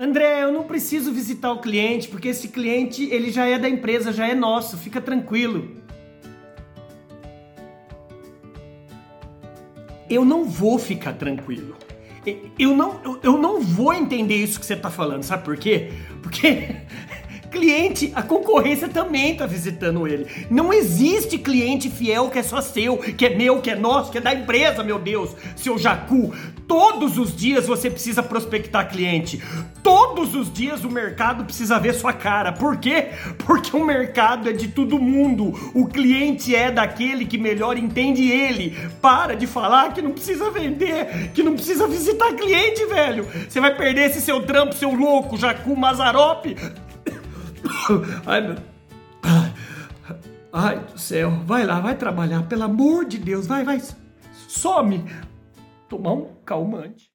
André, 0.00 0.44
eu 0.44 0.52
não 0.52 0.62
preciso 0.62 1.12
visitar 1.12 1.50
o 1.50 1.58
cliente, 1.58 2.06
porque 2.06 2.28
esse 2.28 2.46
cliente 2.46 3.08
ele 3.10 3.32
já 3.32 3.46
é 3.48 3.58
da 3.58 3.68
empresa, 3.68 4.12
já 4.12 4.28
é 4.28 4.34
nosso, 4.34 4.78
fica 4.78 5.00
tranquilo. 5.00 5.76
Eu 10.08 10.24
não 10.24 10.44
vou 10.44 10.78
ficar 10.78 11.14
tranquilo. 11.14 11.76
Eu 12.56 12.76
não, 12.76 13.18
eu 13.24 13.38
não 13.38 13.60
vou 13.60 13.92
entender 13.92 14.36
isso 14.36 14.60
que 14.60 14.66
você 14.66 14.74
está 14.74 14.88
falando, 14.88 15.24
sabe 15.24 15.44
por 15.44 15.56
quê? 15.56 15.90
Porque 16.22 16.76
Cliente, 17.50 18.12
a 18.14 18.22
concorrência 18.22 18.88
também 18.88 19.34
tá 19.34 19.46
visitando 19.46 20.06
ele. 20.06 20.26
Não 20.50 20.72
existe 20.72 21.38
cliente 21.38 21.88
fiel 21.88 22.28
que 22.28 22.38
é 22.38 22.42
só 22.42 22.60
seu, 22.60 22.98
que 22.98 23.24
é 23.24 23.34
meu, 23.34 23.60
que 23.60 23.70
é 23.70 23.76
nosso, 23.76 24.12
que 24.12 24.18
é 24.18 24.20
da 24.20 24.34
empresa, 24.34 24.82
meu 24.82 24.98
Deus, 24.98 25.34
seu 25.56 25.78
jacu. 25.78 26.34
Todos 26.66 27.16
os 27.16 27.34
dias 27.34 27.66
você 27.66 27.88
precisa 27.88 28.22
prospectar 28.22 28.90
cliente. 28.90 29.42
Todos 29.82 30.34
os 30.34 30.52
dias 30.52 30.84
o 30.84 30.90
mercado 30.90 31.44
precisa 31.44 31.78
ver 31.78 31.94
sua 31.94 32.12
cara. 32.12 32.52
Por 32.52 32.76
quê? 32.76 33.08
Porque 33.38 33.74
o 33.74 33.84
mercado 33.84 34.50
é 34.50 34.52
de 34.52 34.68
todo 34.68 34.98
mundo. 34.98 35.54
O 35.74 35.86
cliente 35.86 36.54
é 36.54 36.70
daquele 36.70 37.24
que 37.24 37.38
melhor 37.38 37.78
entende 37.78 38.30
ele. 38.30 38.76
Para 39.00 39.34
de 39.34 39.46
falar 39.46 39.94
que 39.94 40.02
não 40.02 40.10
precisa 40.10 40.50
vender, 40.50 41.30
que 41.32 41.42
não 41.42 41.54
precisa 41.54 41.88
visitar 41.88 42.34
cliente, 42.34 42.84
velho. 42.84 43.26
Você 43.48 43.60
vai 43.60 43.74
perder 43.74 44.10
esse 44.10 44.20
seu 44.20 44.42
trampo, 44.42 44.74
seu 44.74 44.92
louco, 44.92 45.38
jacu 45.38 45.74
Mazarope. 45.74 46.54
Ai, 48.26 48.40
meu. 48.40 48.56
Ai, 49.22 49.52
ai 50.52 50.78
do 50.80 50.98
céu. 50.98 51.30
Vai 51.44 51.64
lá, 51.64 51.80
vai 51.80 51.96
trabalhar. 51.96 52.42
Pelo 52.44 52.64
amor 52.64 53.04
de 53.04 53.18
Deus. 53.18 53.46
Vai, 53.46 53.64
vai. 53.64 53.80
Some. 54.48 55.04
Tomar 55.88 56.12
um 56.12 56.34
calmante. 56.44 57.10